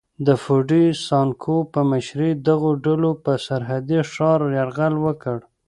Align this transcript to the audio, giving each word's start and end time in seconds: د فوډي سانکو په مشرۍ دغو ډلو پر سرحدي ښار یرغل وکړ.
د 0.27 0.29
فوډي 0.43 0.85
سانکو 1.07 1.55
په 1.73 1.79
مشرۍ 1.91 2.31
دغو 2.47 2.71
ډلو 2.85 3.11
پر 3.23 3.37
سرحدي 3.47 3.99
ښار 4.11 4.39
یرغل 4.57 4.95
وکړ. 5.05 5.37